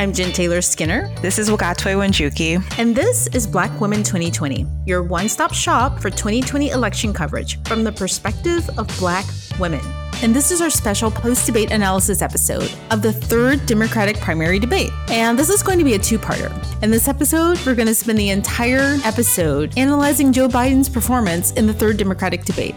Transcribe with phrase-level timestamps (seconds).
[0.00, 1.12] I'm Jen Taylor Skinner.
[1.22, 2.62] This is Wagatwe Wanjuki.
[2.78, 7.82] And this is Black Women 2020, your one stop shop for 2020 election coverage from
[7.82, 9.24] the perspective of Black
[9.58, 9.80] women.
[10.22, 14.90] And this is our special post debate analysis episode of the third Democratic primary debate.
[15.08, 16.52] And this is going to be a two parter.
[16.80, 21.66] In this episode, we're going to spend the entire episode analyzing Joe Biden's performance in
[21.66, 22.76] the third Democratic debate.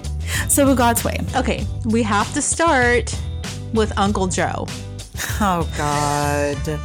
[0.50, 1.20] So, God's way.
[1.36, 3.16] Okay, we have to start
[3.74, 4.66] with Uncle Joe.
[5.40, 6.82] Oh, God.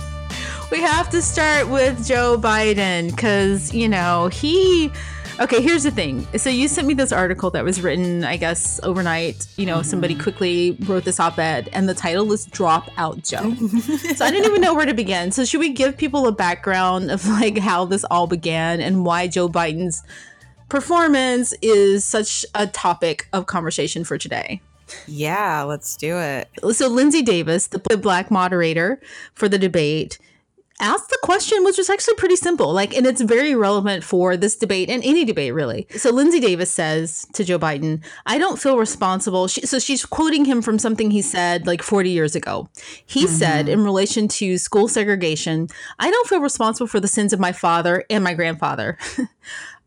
[0.68, 4.90] We have to start with Joe Biden because, you know, he.
[5.38, 6.26] Okay, here's the thing.
[6.38, 9.46] So you sent me this article that was written, I guess, overnight.
[9.56, 9.84] You know, mm-hmm.
[9.84, 14.46] somebody quickly wrote this op-ed, and the title is "Drop Out Joe." so I didn't
[14.46, 15.30] even know where to begin.
[15.30, 19.28] So should we give people a background of like how this all began and why
[19.28, 20.02] Joe Biden's
[20.68, 24.60] performance is such a topic of conversation for today?
[25.06, 26.48] Yeah, let's do it.
[26.72, 29.00] So Linsey Davis, the black moderator
[29.34, 30.18] for the debate,
[30.80, 32.72] asked the question, which was actually pretty simple.
[32.72, 35.86] Like, and it's very relevant for this debate and any debate, really.
[35.96, 39.48] So Linsey Davis says to Joe Biden, I don't feel responsible.
[39.48, 42.68] She, so she's quoting him from something he said like 40 years ago.
[43.06, 43.34] He mm-hmm.
[43.34, 45.68] said, in relation to school segregation,
[45.98, 48.98] I don't feel responsible for the sins of my father and my grandfather.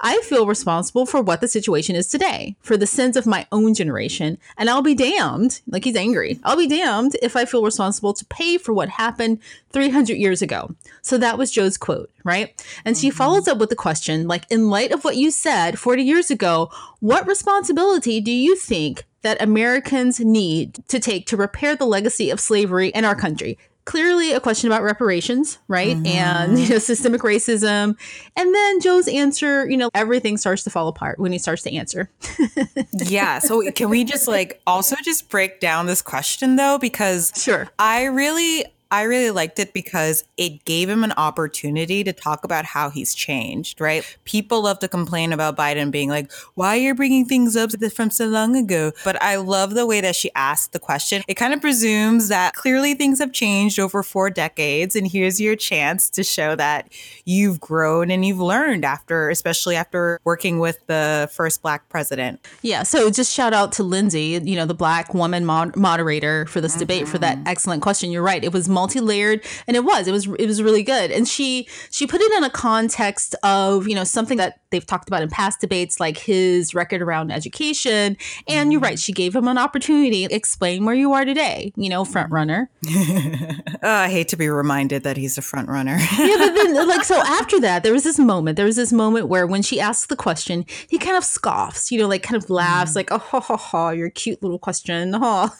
[0.01, 3.73] I feel responsible for what the situation is today, for the sins of my own
[3.73, 8.13] generation, and I'll be damned, like he's angry, I'll be damned if I feel responsible
[8.13, 9.39] to pay for what happened
[9.71, 10.73] 300 years ago.
[11.01, 12.61] So that was Joe's quote, right?
[12.85, 13.17] And she mm-hmm.
[13.17, 16.71] follows up with the question like, in light of what you said 40 years ago,
[16.99, 22.39] what responsibility do you think that Americans need to take to repair the legacy of
[22.39, 23.57] slavery in our country?
[23.85, 25.95] Clearly a question about reparations, right?
[25.95, 26.05] Mm-hmm.
[26.05, 27.97] And you know, systemic racism.
[28.35, 31.73] And then Joe's answer, you know, everything starts to fall apart when he starts to
[31.73, 32.09] answer.
[32.93, 33.39] yeah.
[33.39, 36.77] So can we just like also just break down this question though?
[36.77, 37.69] Because sure.
[37.79, 42.65] I really I really liked it because it gave him an opportunity to talk about
[42.65, 44.03] how he's changed, right?
[44.25, 48.09] People love to complain about Biden being like, why are you bringing things up from
[48.09, 48.91] so long ago?
[49.03, 51.21] But I love the way that she asked the question.
[51.27, 54.95] It kind of presumes that clearly things have changed over four decades.
[54.95, 56.91] And here's your chance to show that
[57.25, 62.39] you've grown and you've learned after, especially after working with the first black president.
[62.63, 62.81] Yeah.
[62.83, 66.71] So just shout out to Linsey, you know, the black woman mod- moderator for this
[66.71, 66.79] mm-hmm.
[66.79, 68.09] debate for that excellent question.
[68.09, 68.43] You're right.
[68.43, 72.07] It was multi-layered and it was it was it was really good and she she
[72.07, 75.59] put it in a context of you know something that they've talked about in past
[75.59, 78.15] debates like his record around education
[78.47, 81.89] and you're right she gave him an opportunity to explain where you are today you
[81.89, 86.37] know front runner oh, i hate to be reminded that he's a front runner yeah
[86.37, 89.45] but then like so after that there was this moment there was this moment where
[89.45, 92.95] when she asks the question he kind of scoffs you know like kind of laughs
[92.95, 95.53] like oh ha ha ha your cute little question oh.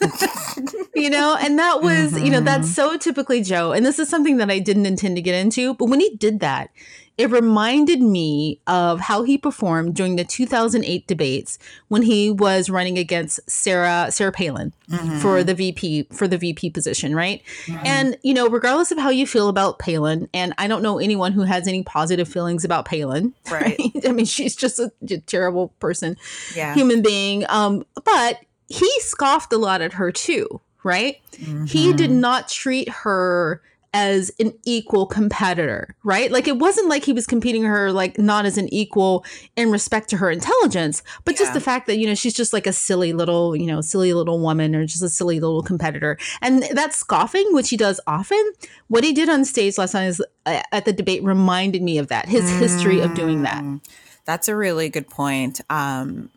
[0.95, 2.25] you know and that was mm-hmm.
[2.25, 2.93] you know that's mm-hmm.
[2.93, 5.85] so typically Joe, and this is something that I didn't intend to get into, but
[5.85, 6.69] when he did that,
[7.17, 12.99] it reminded me of how he performed during the 2008 debates when he was running
[12.99, 15.17] against Sarah Sarah Palin mm-hmm.
[15.17, 17.41] for the VP for the VP position, right?
[17.65, 17.83] Mm-hmm.
[17.83, 21.31] And you know, regardless of how you feel about Palin, and I don't know anyone
[21.31, 23.75] who has any positive feelings about Palin, right?
[23.79, 23.91] right?
[24.05, 26.15] I mean, she's just a, a terrible person,
[26.55, 26.75] yeah.
[26.75, 27.43] human being.
[27.49, 31.17] Um, but he scoffed a lot at her too, right?
[31.33, 31.65] Mm-hmm.
[31.65, 33.61] He did not treat her
[33.93, 36.31] as an equal competitor, right?
[36.31, 39.25] Like it wasn't like he was competing her like not as an equal
[39.55, 41.39] in respect to her intelligence, but yeah.
[41.39, 44.13] just the fact that you know she's just like a silly little, you know, silly
[44.13, 46.17] little woman or just a silly little competitor.
[46.41, 48.51] And that scoffing, which he does often,
[48.87, 52.07] what he did on stage last night is uh, at the debate reminded me of
[52.09, 52.27] that.
[52.27, 52.59] His mm.
[52.59, 53.63] history of doing that.
[53.63, 53.83] Mm.
[54.25, 55.61] That's a really good point.
[55.69, 56.29] Um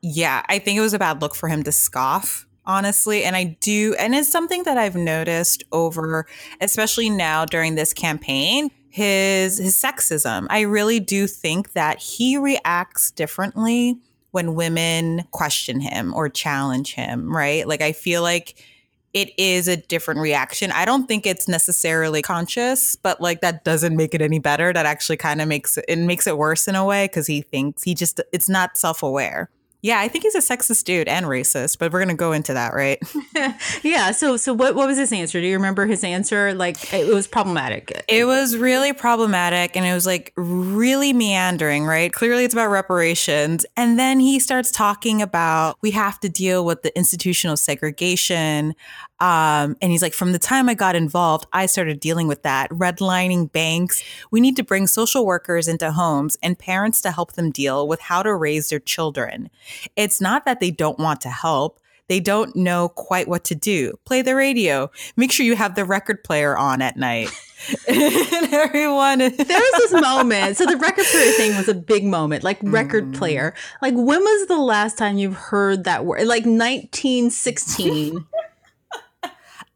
[0.00, 3.24] yeah, I think it was a bad look for him to scoff honestly.
[3.24, 6.26] And I do, and it's something that I've noticed over,
[6.60, 10.46] especially now during this campaign, his his sexism.
[10.50, 13.98] I really do think that he reacts differently
[14.30, 17.66] when women question him or challenge him, right?
[17.66, 18.62] Like I feel like
[19.14, 20.70] it is a different reaction.
[20.70, 24.72] I don't think it's necessarily conscious, but like that doesn't make it any better.
[24.72, 27.82] That actually kind of makes it, makes it worse in a way because he thinks
[27.82, 29.50] he just it's not self-aware.
[29.80, 32.74] Yeah, I think he's a sexist dude and racist, but we're gonna go into that,
[32.74, 33.00] right?
[33.84, 34.10] yeah.
[34.10, 35.40] So, so what what was his answer?
[35.40, 36.52] Do you remember his answer?
[36.52, 38.04] Like, it was problematic.
[38.08, 42.12] It was really problematic, and it was like really meandering, right?
[42.12, 46.82] Clearly, it's about reparations, and then he starts talking about we have to deal with
[46.82, 48.74] the institutional segregation.
[49.20, 52.70] Um, and he's like, from the time I got involved, I started dealing with that,
[52.70, 54.02] redlining banks.
[54.30, 58.00] We need to bring social workers into homes and parents to help them deal with
[58.00, 59.50] how to raise their children.
[59.96, 61.80] It's not that they don't want to help.
[62.08, 63.98] They don't know quite what to do.
[64.04, 64.90] Play the radio.
[65.16, 67.28] Make sure you have the record player on at night.
[67.88, 72.44] and everyone there was this moment so the record player thing was a big moment
[72.44, 73.16] like record mm.
[73.16, 78.24] player like when was the last time you've heard that word like 1916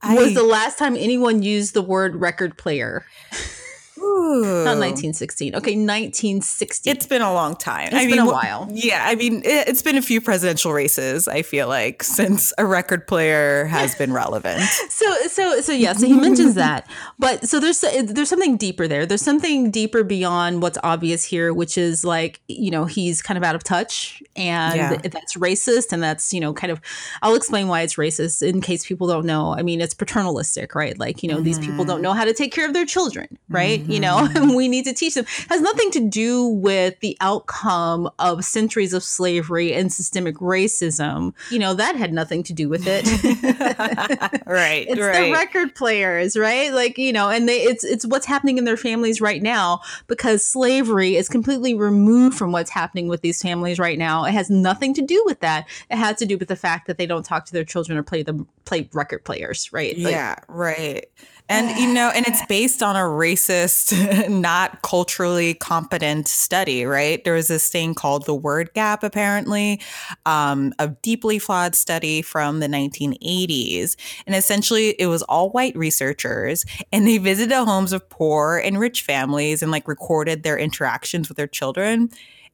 [0.03, 3.07] I, was the last time anyone used the word record player
[4.03, 5.55] not 1916.
[5.57, 6.91] Okay, 1960.
[6.91, 7.89] It's been a long time.
[7.89, 8.69] It's I been mean, a while.
[8.73, 11.29] Yeah, I mean, it, has been a few presidential races.
[11.29, 14.63] I feel like since a record player has been relevant.
[14.89, 15.93] so, so, so yeah.
[15.93, 16.89] So he mentions that,
[17.19, 19.07] but so there's there's something deeper there.
[19.07, 23.45] There's something deeper beyond what's obvious here, which is like you know he's kind of
[23.45, 24.97] out of touch, and yeah.
[24.97, 26.81] that's racist, and that's you know kind of.
[27.23, 29.55] I'll explain why it's racist in case people don't know.
[29.55, 30.99] I mean, it's paternalistic, right?
[30.99, 31.45] Like you know mm-hmm.
[31.45, 32.03] these people don't mm-hmm.
[32.03, 33.81] know how to take care of their children, right?
[33.81, 33.92] Mm-hmm.
[33.93, 34.55] You know, mm-hmm.
[34.55, 35.25] we need to teach them.
[35.25, 41.35] It has nothing to do with the outcome of centuries of slavery and systemic racism.
[41.51, 43.07] You know, that had nothing to do with it.
[44.47, 44.87] right.
[44.93, 45.27] It's right.
[45.27, 46.73] the record players, right?
[46.73, 50.45] Like, you know, and they it's it's what's happening in their families right now because
[50.45, 54.25] slavery is completely removed from what's happening with these families right now.
[54.25, 55.69] It has nothing to do with that.
[55.91, 58.03] It has to do with the fact that they don't talk to their children or
[58.03, 59.97] play them play record players, right?
[59.99, 61.07] Like, yeah, right.
[61.49, 67.23] And you know, and it's based on a racist, not culturally competent study, right?
[67.25, 69.81] There was this thing called the word gap, apparently,
[70.27, 73.97] um, a deeply flawed study from the 1980s.
[74.27, 78.79] And essentially, it was all white researchers, and they visited the homes of poor and
[78.79, 82.11] rich families and like recorded their interactions with their children.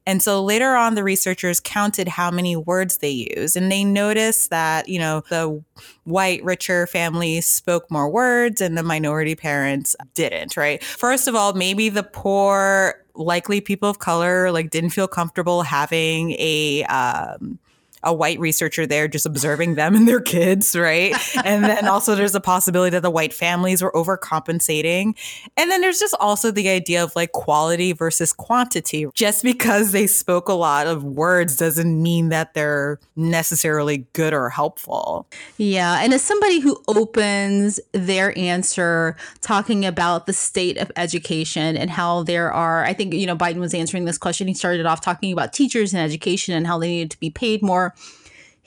[0.09, 4.49] And so later on, the researchers counted how many words they used, and they noticed
[4.49, 5.63] that, you know, the
[6.03, 10.83] white, richer families spoke more words and the minority parents didn't, right?
[10.83, 16.31] First of all, maybe the poor, likely people of color, like didn't feel comfortable having
[16.39, 17.59] a, um,
[18.03, 21.15] a white researcher there just observing them and their kids, right?
[21.43, 25.15] and then also there's a possibility that the white families were overcompensating.
[25.57, 29.07] And then there's just also the idea of like quality versus quantity.
[29.13, 34.49] Just because they spoke a lot of words doesn't mean that they're necessarily good or
[34.49, 35.27] helpful.
[35.57, 36.01] Yeah.
[36.01, 42.23] And as somebody who opens their answer talking about the state of education and how
[42.23, 44.47] there are, I think, you know, Biden was answering this question.
[44.47, 47.61] He started off talking about teachers and education and how they needed to be paid
[47.61, 47.93] more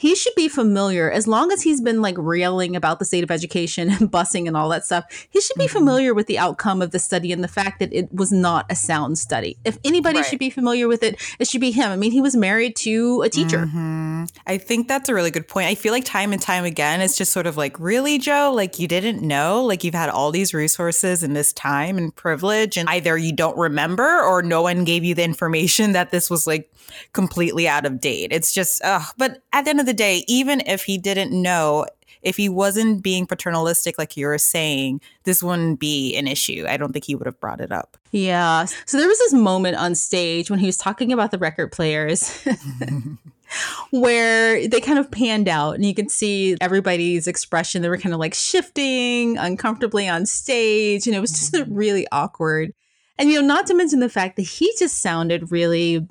[0.02, 3.31] he should be familiar as long as he's been like railing about the state of
[3.31, 5.78] education and busing and all that stuff he should be mm-hmm.
[5.78, 8.75] familiar with the outcome of the study and the fact that it was not a
[8.75, 10.26] sound study if anybody right.
[10.26, 13.22] should be familiar with it it should be him i mean he was married to
[13.22, 14.01] a teacher mm-hmm.
[14.49, 17.17] I think that's a really good point i feel like time and time again it's
[17.17, 20.52] just sort of like really joe like you didn't know like you've had all these
[20.52, 25.05] resources and this time and privilege and either you don't remember or no one gave
[25.05, 26.73] you the information that this was like
[27.12, 30.25] completely out of date it's just uh, but at the end of the the day,
[30.26, 31.87] even if he didn't know,
[32.23, 36.64] if he wasn't being paternalistic, like you were saying, this wouldn't be an issue.
[36.69, 37.96] I don't think he would have brought it up.
[38.11, 38.64] Yeah.
[38.87, 42.46] So there was this moment on stage when he was talking about the record players.
[43.90, 47.82] where they kind of panned out and you could see everybody's expression.
[47.82, 52.72] They were kind of like shifting uncomfortably on stage, and it was just really awkward.
[53.19, 56.06] And, you know, not to mention the fact that he just sounded really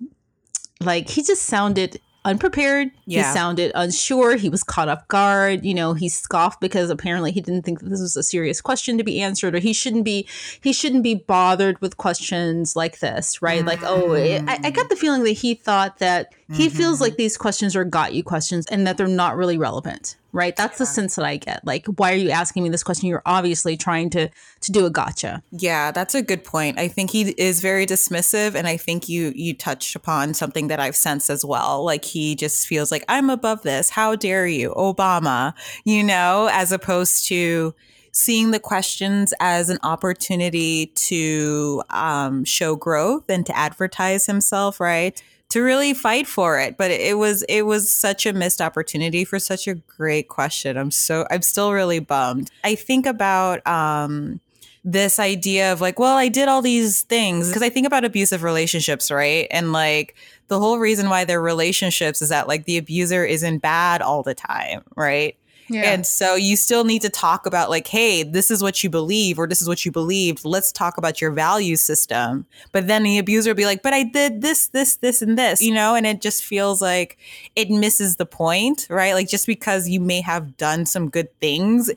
[0.80, 2.92] like he just sounded unprepared.
[3.06, 3.28] Yeah.
[3.28, 4.36] He sounded unsure.
[4.36, 5.66] He was caught off guard.
[5.66, 8.98] You know, he scoffed because apparently he didn't think that this was a serious question
[8.98, 10.28] to be answered, or he shouldn't be
[10.62, 13.60] he shouldn't be bothered with questions like this, right?
[13.60, 13.68] Mm-hmm.
[13.68, 16.78] Like, oh, it, I, I, got the feeling that he thought that he mm-hmm.
[16.78, 20.56] feels like these questions are got you questions and that they're not really relevant right?
[20.56, 20.80] That's yeah.
[20.80, 21.66] the sense that i get.
[21.66, 23.08] Like why are you asking me this question?
[23.08, 24.30] You're obviously trying to
[24.62, 25.44] to do a gotcha.
[25.52, 26.80] Yeah that's a good point.
[26.80, 30.80] I think he is very dismissive and i think you you touched upon something that
[30.80, 31.84] i've sensed as well.
[31.84, 33.90] Like he just feels like i'm above this.
[33.90, 35.54] How dare you obama?
[35.84, 37.74] You know as opposed to
[38.12, 45.22] seeing the questions as an opportunity to um, show growth and to advertise himself right
[45.52, 46.78] to really fight for it.
[46.78, 50.78] But it was it was such a missed opportunity for such a great question.
[50.78, 52.50] I'm so I'm still really bummed.
[52.64, 54.40] I think about um
[54.84, 58.42] this idea of like, well, I did all these things because I think about abusive
[58.42, 59.48] relationships, right?
[59.52, 60.16] And like
[60.48, 64.34] the whole reason why they're relationships is that like the abuser isn't bad all the
[64.34, 65.36] time, right?
[65.72, 65.92] Yeah.
[65.92, 69.40] And so you still need to talk about like, hey, this is what you believe
[69.40, 70.44] or this is what you believed.
[70.44, 72.46] Let's talk about your value system.
[72.72, 75.62] But then the abuser will be like, but I did this, this, this, and this,
[75.62, 77.18] you know, and it just feels like
[77.56, 79.14] it misses the point, right?
[79.14, 81.90] Like just because you may have done some good things,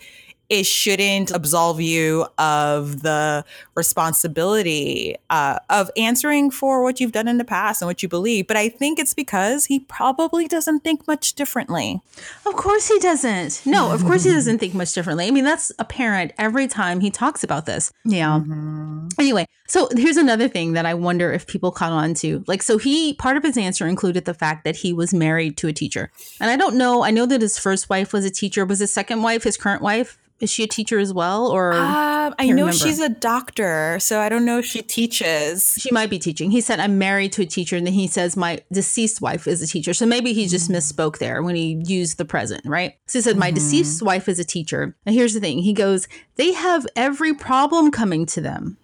[0.55, 3.45] it shouldn't absolve you of the
[3.75, 8.47] responsibility uh, of answering for what you've done in the past and what you believe.
[8.47, 12.01] But I think it's because he probably doesn't think much differently.
[12.47, 13.63] Of course he doesn't.
[13.67, 15.27] No, of course he doesn't think much differently.
[15.27, 17.93] I mean, that's apparent every time he talks about this.
[18.05, 18.39] Yeah.
[18.39, 19.09] Mm-hmm.
[19.19, 22.45] Anyway, so here's another thing that I wonder if people caught on to.
[22.47, 25.67] Like, so he, part of his answer included the fact that he was married to
[25.67, 26.13] a teacher.
[26.41, 28.65] And I don't know, I know that his first wife was a teacher.
[28.65, 30.17] Was his second wife his current wife?
[30.41, 32.73] Is she a teacher as well, or um, I know remember.
[32.73, 35.79] she's a doctor, so I don't know if she teaches.
[35.79, 36.51] She might be teaching.
[36.51, 39.63] He said, "I'm married to a teacher," and then he says, "My deceased wife is
[39.63, 40.77] a teacher." So maybe he just mm-hmm.
[40.77, 42.95] misspoke there when he used the present, right?
[43.07, 43.55] So he said, "My mm-hmm.
[43.55, 47.93] deceased wife is a teacher." And here's the thing: he goes, "They have every problem
[47.93, 48.77] coming to them."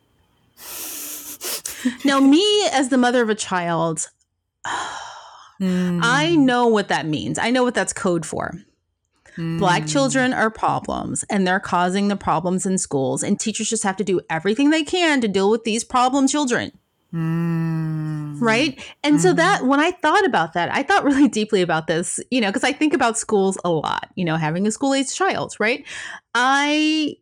[2.04, 4.08] now, me as the mother of a child,
[5.60, 6.00] mm.
[6.02, 7.38] I know what that means.
[7.38, 8.54] I know what that's code for.
[9.58, 9.88] Black hmm.
[9.88, 14.04] children are problems and they're causing the problems in schools, and teachers just have to
[14.04, 16.72] do everything they can to deal with these problem children.
[17.14, 18.40] Mm.
[18.40, 18.80] Right.
[19.02, 19.20] And mm.
[19.20, 22.48] so that when I thought about that, I thought really deeply about this, you know,
[22.48, 25.84] because I think about schools a lot, you know, having a school age child, right?
[26.34, 27.16] I,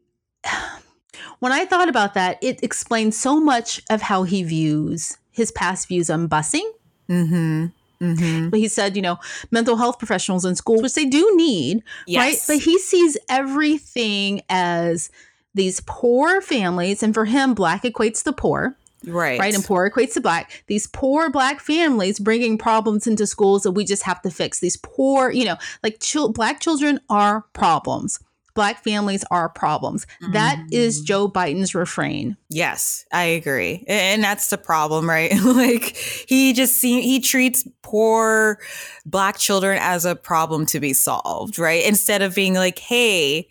[1.39, 5.89] when I thought about that, it explains so much of how he views his past
[5.89, 6.69] views on busing.
[7.09, 7.67] Mm-hmm.
[8.01, 8.51] Mm-hmm.
[8.51, 9.19] But he said, you know,
[9.51, 12.21] mental health professionals in school, which they do need, yes.
[12.21, 12.39] right?
[12.47, 15.11] But he sees everything as
[15.55, 18.77] these poor families, and for him, black equates to poor.
[19.05, 19.39] Right.
[19.39, 19.55] Right.
[19.55, 20.65] And poor equates to black.
[20.67, 24.59] These poor black families bringing problems into schools that we just have to fix.
[24.59, 28.19] These poor, you know, like ch- black children are problems
[28.59, 30.05] black families are problems.
[30.21, 30.33] Mm-hmm.
[30.33, 31.05] That is mm.
[31.05, 32.37] Joe Biden's refrain.
[32.51, 33.85] Yes, I agree.
[33.87, 35.33] And that's the problem, right?
[35.45, 35.97] like
[36.29, 38.59] he just see, he treats poor
[39.07, 41.87] black children as a problem to be solved, right?
[41.87, 43.47] Instead of being like, "Hey,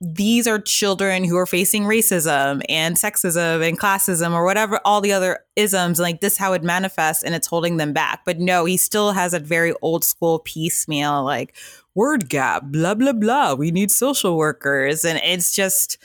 [0.00, 5.12] these are children who are facing racism and sexism and classism or whatever all the
[5.12, 8.76] other isms like this how it manifests and it's holding them back but no he
[8.76, 11.54] still has a very old school piecemeal like
[11.94, 13.54] word gap, blah, blah, blah.
[13.54, 15.04] We need social workers.
[15.04, 15.98] And it's just,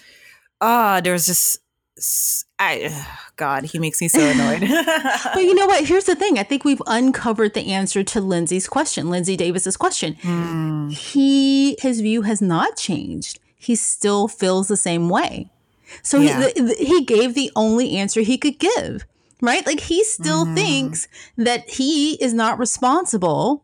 [0.61, 1.59] ah, uh, there's just,
[2.59, 3.05] I,
[3.35, 4.61] God, he makes me so annoyed.
[5.33, 5.85] but you know what?
[5.85, 6.37] Here's the thing.
[6.37, 10.15] I think we've uncovered the answer to Linsey's question, Linsey Davis's question.
[10.21, 10.91] Mm.
[10.91, 13.39] He, his view has not changed.
[13.55, 15.51] He still feels the same way.
[16.03, 16.49] So yeah.
[16.55, 19.05] he, he gave the only answer he could give,
[19.41, 19.65] right?
[19.65, 20.53] Like he still mm.
[20.55, 23.63] thinks that he is not responsible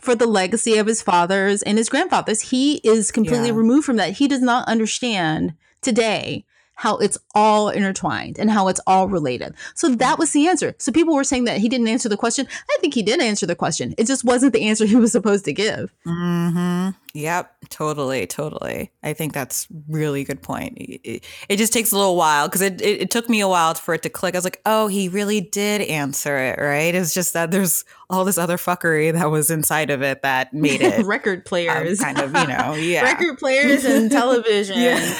[0.00, 2.50] for the legacy of his fathers and his grandfathers.
[2.50, 3.54] He is completely yeah.
[3.54, 4.14] removed from that.
[4.14, 6.44] He does not understand today
[6.80, 9.54] how it's all intertwined and how it's all related.
[9.74, 10.74] So that was the answer.
[10.78, 12.48] So people were saying that he didn't answer the question.
[12.70, 13.94] I think he did answer the question.
[13.98, 15.92] It just wasn't the answer he was supposed to give.
[16.06, 17.09] Mm-hmm.
[17.12, 18.92] Yep, totally, totally.
[19.02, 20.76] I think that's really good point.
[20.78, 23.74] It, it just takes a little while because it, it, it, took me a while
[23.74, 24.34] for it to click.
[24.34, 26.94] I was like, oh, he really did answer it, right?
[26.94, 30.82] It's just that there's all this other fuckery that was inside of it that made
[30.82, 34.78] it record players, um, kind of, you know, yeah, record players and television.
[34.78, 35.18] yeah.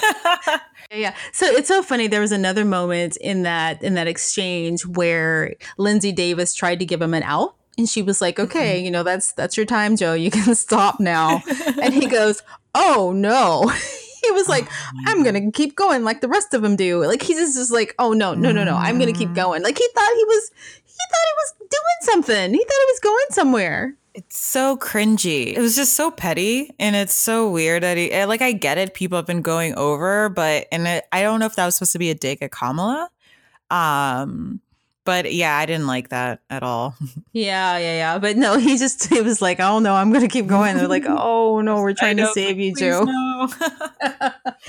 [0.92, 1.14] yeah.
[1.32, 2.06] So it's so funny.
[2.06, 7.02] There was another moment in that in that exchange where Linsey Davis tried to give
[7.02, 8.84] him an out and she was like, "Okay, mm-hmm.
[8.84, 10.14] you know, that's that's your time, Joe.
[10.14, 11.42] You can stop now."
[11.82, 12.42] and he goes,
[12.74, 13.70] "Oh no."
[14.22, 17.04] he was like, oh, "I'm going to keep going like the rest of them do."
[17.04, 18.74] Like he's just, just like, "Oh no, no, no, no.
[18.74, 19.34] I'm going to keep mm.
[19.34, 20.50] going." Like he thought he was
[20.84, 22.54] he thought he was doing something.
[22.54, 23.94] He thought he was going somewhere.
[24.12, 25.54] It's so cringy.
[25.54, 28.42] It was just so petty, and it's so weird that he like.
[28.42, 28.94] I get it.
[28.94, 31.92] People have been going over, but and it, I don't know if that was supposed
[31.92, 33.08] to be a dig at Kamala.
[33.70, 34.60] Um,
[35.04, 36.94] but yeah, I didn't like that at all.
[37.32, 38.18] Yeah, yeah, yeah.
[38.18, 41.04] But no, he just he was like, "Oh no, I'm gonna keep going." They're like,
[41.08, 43.48] "Oh no, we're trying know, to save you, Joe." No.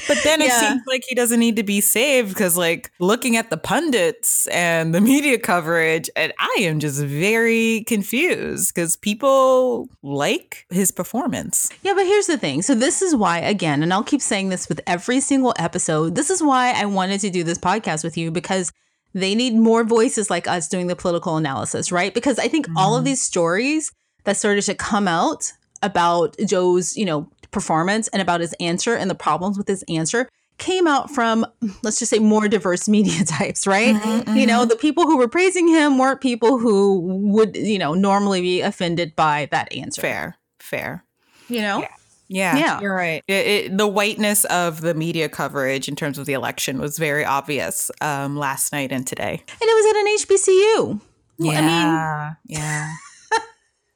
[0.07, 0.45] but then yeah.
[0.45, 4.45] it seems like he doesn't need to be saved because, like, looking at the pundits
[4.47, 11.71] and the media coverage, and I am just very confused because people like his performance.
[11.81, 12.61] Yeah, but here's the thing.
[12.61, 16.13] So this is why, again, and I'll keep saying this with every single episode.
[16.13, 18.71] This is why I wanted to do this podcast with you because
[19.13, 22.13] they need more voices like us doing the political analysis, right?
[22.13, 22.77] Because I think mm-hmm.
[22.77, 23.05] all of mm-hmm.
[23.05, 23.91] these stories
[24.23, 25.51] that started to come out
[25.81, 30.29] about Joe's, you know, performance and about his answer and the problems with his answer
[30.57, 31.45] came out from
[31.81, 34.69] let's just say more diverse media types right mm-hmm, you know mm-hmm.
[34.69, 39.15] the people who were praising him weren't people who would you know normally be offended
[39.15, 41.03] by that answer fair fair
[41.49, 41.87] you know yeah.
[42.31, 43.21] Yeah, yeah, you're right.
[43.27, 47.25] It, it, the whiteness of the media coverage in terms of the election was very
[47.25, 49.43] obvious um, last night and today.
[49.50, 51.01] And it was at an HBCU.
[51.39, 52.93] Yeah, I mean, yeah.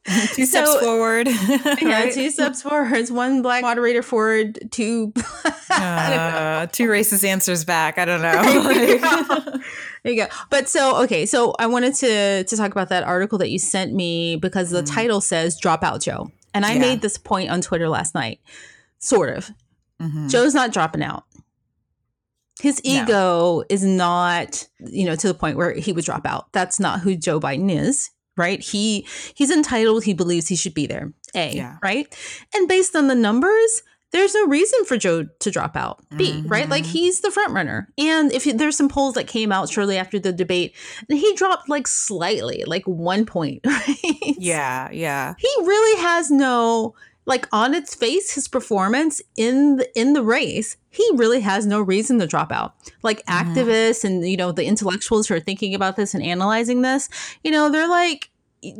[0.33, 1.27] two steps so, forward.
[1.81, 3.09] yeah, two steps forward.
[3.09, 5.13] One black moderator forward, two
[5.69, 7.97] uh, two racist answers back.
[7.97, 9.63] I don't know.
[10.03, 10.27] there you go.
[10.49, 13.93] But so okay, so I wanted to to talk about that article that you sent
[13.93, 14.93] me because the mm.
[14.93, 16.79] title says "Dropout Joe," and I yeah.
[16.79, 18.39] made this point on Twitter last night.
[18.99, 19.51] Sort of.
[20.01, 20.27] Mm-hmm.
[20.27, 21.25] Joe's not dropping out.
[22.61, 23.05] His ego
[23.59, 23.65] no.
[23.69, 26.51] is not, you know, to the point where he would drop out.
[26.53, 28.61] That's not who Joe Biden is, right?
[28.61, 30.05] He he's entitled.
[30.05, 31.11] He believes he should be there.
[31.35, 31.77] A, yeah.
[31.83, 32.07] right?
[32.55, 36.01] And based on the numbers, there's no reason for Joe to drop out.
[36.15, 36.47] B, mm-hmm.
[36.47, 36.69] right?
[36.69, 36.91] Like mm-hmm.
[36.91, 37.89] he's the front runner.
[37.97, 40.73] And if there's some polls that came out shortly after the debate,
[41.09, 44.35] and he dropped like slightly, like one point, right?
[44.37, 45.35] Yeah, yeah.
[45.37, 46.95] He really has no
[47.25, 51.81] like on its face his performance in the, in the race he really has no
[51.81, 53.33] reason to drop out like mm.
[53.33, 57.09] activists and you know the intellectuals who are thinking about this and analyzing this
[57.43, 58.29] you know they're like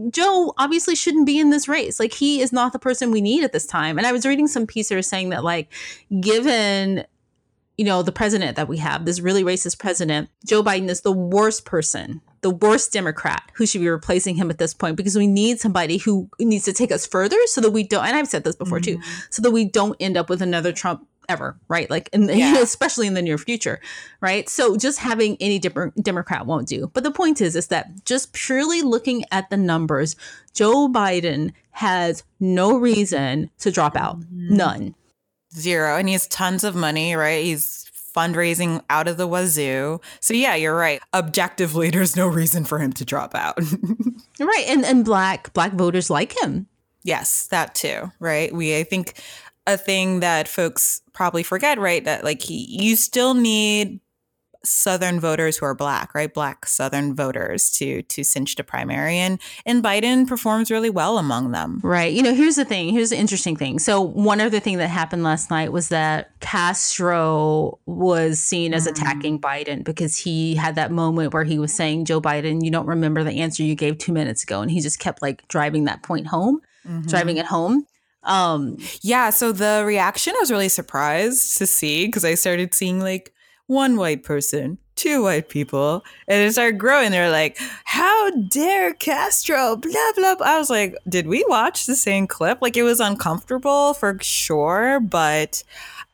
[0.09, 3.43] joe obviously shouldn't be in this race like he is not the person we need
[3.43, 5.71] at this time and i was reading some pieces saying that like
[6.21, 7.05] given
[7.77, 11.11] you know the president that we have this really racist president joe biden is the
[11.11, 15.25] worst person the worst Democrat who should be replacing him at this point because we
[15.25, 18.43] need somebody who needs to take us further so that we don't, and I've said
[18.43, 19.01] this before mm-hmm.
[19.01, 21.89] too, so that we don't end up with another Trump ever, right?
[21.89, 22.58] Like, in the, yeah.
[22.60, 23.79] especially in the near future,
[24.22, 24.48] right?
[24.50, 26.89] So just having any different Democrat won't do.
[26.94, 30.15] But the point is, is that just purely looking at the numbers,
[30.53, 34.20] Joe Biden has no reason to drop out.
[34.20, 34.55] Mm-hmm.
[34.55, 34.96] None.
[35.53, 35.98] Zero.
[35.98, 37.44] And he has tons of money, right?
[37.44, 40.00] He's fundraising out of the wazoo.
[40.22, 41.01] So yeah, you're right.
[41.13, 43.60] Objectively, there's no reason for him to drop out.
[44.39, 44.65] right.
[44.67, 46.67] And and black black voters like him.
[47.03, 48.12] Yes, that too.
[48.20, 48.53] Right.
[48.53, 49.22] We I think
[49.67, 52.03] a thing that folks probably forget, right?
[52.03, 54.00] That like he, you still need
[54.65, 56.34] Southern voters who are black, right?
[56.34, 61.51] Black Southern voters to to cinch the primary, and and Biden performs really well among
[61.51, 61.79] them.
[61.84, 62.12] Right.
[62.12, 62.89] You know, here's the thing.
[62.89, 63.79] Here's the interesting thing.
[63.79, 69.01] So one other thing that happened last night was that Castro was seen as mm-hmm.
[69.01, 72.88] attacking Biden because he had that moment where he was saying, "Joe Biden, you don't
[72.88, 76.03] remember the answer you gave two minutes ago," and he just kept like driving that
[76.03, 77.07] point home, mm-hmm.
[77.07, 77.86] driving it home.
[78.25, 79.29] Um, yeah.
[79.29, 83.34] So the reaction I was really surprised to see because I started seeing like
[83.67, 87.12] one white person, two white people, and it started growing.
[87.12, 90.35] They're like, "How dare Castro?" Blah blah.
[90.35, 90.48] blah.
[90.48, 92.59] I was like, "Did we watch the same clip?
[92.61, 95.64] Like, it was uncomfortable for sure, but."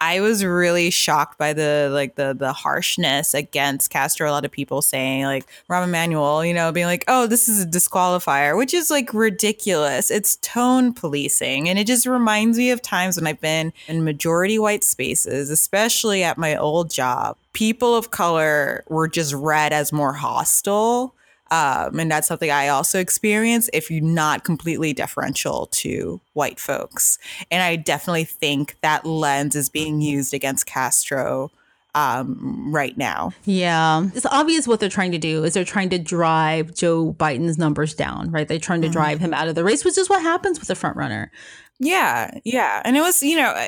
[0.01, 4.27] I was really shocked by the like the the harshness against Castro.
[4.27, 7.61] A lot of people saying like Rahm Emanuel, you know, being like, "Oh, this is
[7.61, 10.09] a disqualifier," which is like ridiculous.
[10.09, 14.57] It's tone policing, and it just reminds me of times when I've been in majority
[14.57, 17.37] white spaces, especially at my old job.
[17.53, 21.13] People of color were just read as more hostile
[21.51, 27.19] um, and that's something I also experience if you're not completely deferential to white folks.
[27.51, 31.51] And I definitely think that lens is being used against Castro
[31.93, 33.33] um, right now.
[33.43, 34.07] Yeah.
[34.15, 37.93] It's obvious what they're trying to do is they're trying to drive Joe Biden's numbers
[37.93, 38.47] down, right?
[38.47, 38.93] They're trying to mm-hmm.
[38.93, 41.31] drive him out of the race, which is what happens with a front runner.
[41.83, 42.79] Yeah, yeah.
[42.85, 43.67] And it was, you know, uh,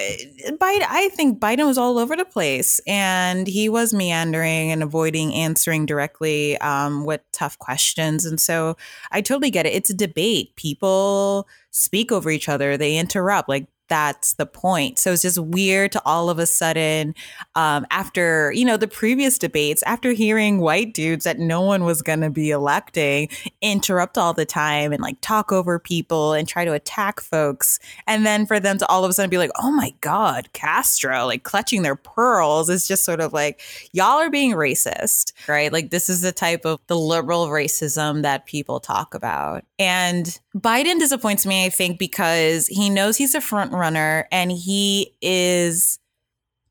[0.51, 5.33] Biden, I think Biden was all over the place and he was meandering and avoiding
[5.33, 8.23] answering directly um, with tough questions.
[8.25, 8.77] And so
[9.11, 9.73] I totally get it.
[9.73, 10.55] It's a debate.
[10.55, 13.49] People speak over each other, they interrupt.
[13.49, 14.97] Like that's the point.
[14.99, 17.13] So it's just weird to all of a sudden,
[17.55, 22.01] um, after, you know, the previous debates, after hearing white dudes that no one was
[22.01, 23.29] going to be electing
[23.61, 27.79] interrupt all the time and like talk over people and try to attack folks.
[28.07, 31.25] And then for them to all of a sudden be like, oh my God, Castro,
[31.25, 35.71] like clutching their pearls is just sort of like, y'all are being racist, right?
[35.71, 39.65] Like this is the type of the liberal racism that people talk about.
[39.77, 45.13] And Biden disappoints me, I think, because he knows he's a front runner and he
[45.21, 45.99] is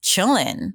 [0.01, 0.75] chilling.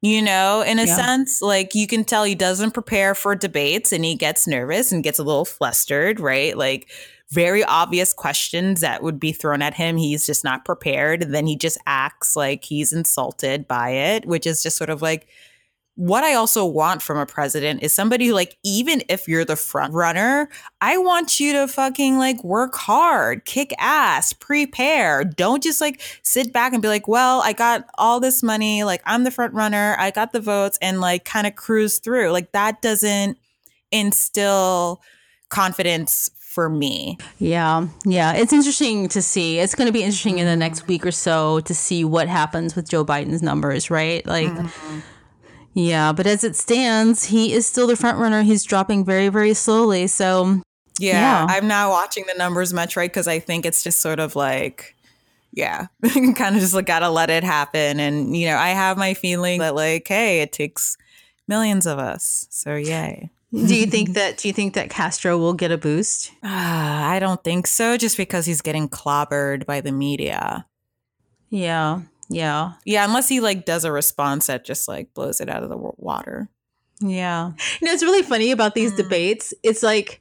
[0.00, 0.96] You know, in a yeah.
[0.96, 5.02] sense, like you can tell he doesn't prepare for debates and he gets nervous and
[5.02, 6.54] gets a little flustered, right?
[6.54, 6.90] Like
[7.30, 9.96] very obvious questions that would be thrown at him.
[9.96, 11.22] He's just not prepared.
[11.22, 15.00] And then he just acts like he's insulted by it, which is just sort of
[15.00, 15.26] like,
[15.96, 19.54] what I also want from a president is somebody who, like, even if you're the
[19.54, 20.48] front runner,
[20.80, 25.22] I want you to fucking like work hard, kick ass, prepare.
[25.22, 28.82] Don't just like sit back and be like, well, I got all this money.
[28.82, 29.94] Like, I'm the front runner.
[29.98, 32.30] I got the votes and like kind of cruise through.
[32.32, 33.38] Like, that doesn't
[33.92, 35.00] instill
[35.48, 37.18] confidence for me.
[37.38, 37.86] Yeah.
[38.04, 38.32] Yeah.
[38.32, 39.60] It's interesting to see.
[39.60, 42.74] It's going to be interesting in the next week or so to see what happens
[42.74, 44.26] with Joe Biden's numbers, right?
[44.26, 45.00] Like, mm-hmm
[45.74, 48.42] yeah, but as it stands, he is still the front runner.
[48.42, 50.06] He's dropping very, very slowly.
[50.06, 50.62] So
[50.98, 51.46] Yeah, Yeah.
[51.48, 53.10] I'm not watching the numbers much, right?
[53.10, 54.94] Because I think it's just sort of like,
[55.52, 57.98] yeah, kind of just like gotta let it happen.
[58.00, 60.96] And, you know, I have my feeling that, like, hey, it takes
[61.48, 62.46] millions of us.
[62.50, 63.30] So, yay.
[63.52, 66.32] Do you think that do you think that Castro will get a boost?
[66.42, 70.66] Ah, I don't think so, just because he's getting clobbered by the media.
[71.50, 72.00] Yeah.
[72.28, 72.72] Yeah.
[72.84, 75.76] Yeah, unless he like does a response that just like blows it out of the
[75.76, 76.48] water.
[77.00, 77.52] Yeah.
[77.80, 78.96] You know, it's really funny about these Mm.
[78.96, 79.52] debates.
[79.62, 80.20] It's like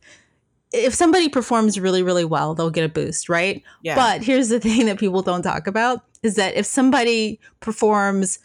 [0.72, 3.62] if somebody performs really, really well, they'll get a boost, right?
[3.84, 3.96] Yeah.
[3.96, 8.40] But here's the thing that people don't talk about is that if somebody performs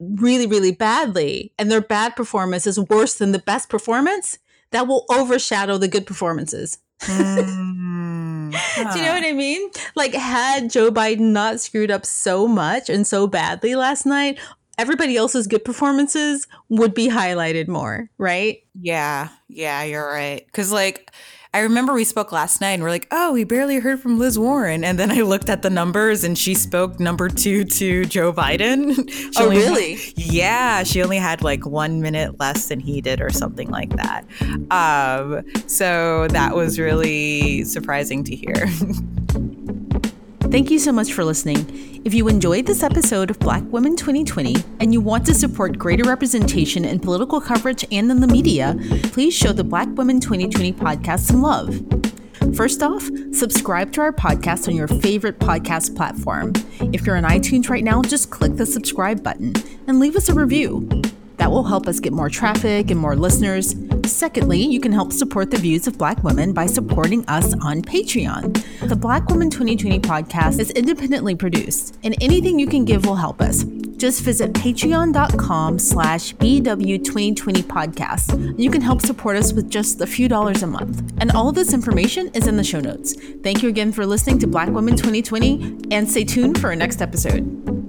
[0.00, 4.38] really, really badly and their bad performance is worse than the best performance,
[4.70, 6.78] that will overshadow the good performances.
[7.02, 8.11] Mm,
[8.52, 9.70] Do you know what I mean?
[9.94, 14.38] Like, had Joe Biden not screwed up so much and so badly last night,
[14.78, 18.62] everybody else's good performances would be highlighted more, right?
[18.80, 20.44] Yeah, yeah, you're right.
[20.46, 21.10] Because like,
[21.54, 24.38] I remember we spoke last night and we're like, oh, we barely heard from Liz
[24.38, 28.32] Warren, and then I looked at the numbers and she spoke number two to Joe
[28.32, 29.10] Biden.
[29.36, 29.98] Oh, really?
[30.14, 34.24] Yeah, she only had like one minute less than he did, or something like that.
[34.70, 38.54] Um, so that was really surprising to hear.
[40.52, 42.02] Thank you so much for listening.
[42.04, 46.04] If you enjoyed this episode of Black Women 2020 and you want to support greater
[46.04, 51.20] representation in political coverage and in the media, please show the Black Women 2020 podcast
[51.20, 51.80] some love.
[52.54, 56.52] First off, subscribe to our podcast on your favorite podcast platform.
[56.92, 59.54] If you're on iTunes right now, just click the subscribe button
[59.86, 60.86] and leave us a review.
[61.38, 63.74] That will help us get more traffic and more listeners.
[64.04, 68.88] Secondly, you can help support the views of Black women by supporting us on Patreon.
[68.88, 73.40] The Black Woman 2020 podcast is independently produced, and anything you can give will help
[73.40, 73.64] us.
[73.96, 78.58] Just visit patreon.com slash BW2020 podcast.
[78.58, 81.12] You can help support us with just a few dollars a month.
[81.18, 83.14] And all of this information is in the show notes.
[83.42, 87.00] Thank you again for listening to Black Women 2020, and stay tuned for our next
[87.00, 87.81] episode.